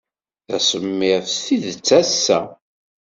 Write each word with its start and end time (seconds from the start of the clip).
D 0.47 0.49
asemmiḍ 0.57 1.23
s 1.33 1.35
tidet 1.45 1.89
ass-a. 2.01 2.39